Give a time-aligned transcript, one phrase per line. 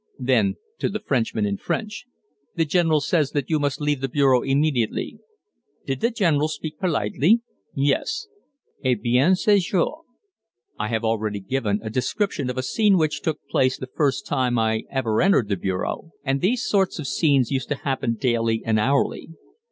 [0.17, 2.07] Then to the Frenchman in French:
[2.55, 5.19] "The General says that you must leave the bureau immediately."
[5.85, 7.41] "Did the General speak politely?"
[7.75, 8.25] "Yes."
[8.83, 10.03] "Eh bien je sors."
[10.79, 14.57] I have already given a description of a scene which took place the first time
[14.57, 18.79] I ever entered the bureau and these sort of scenes used to happen daily and
[18.79, 19.29] hourly.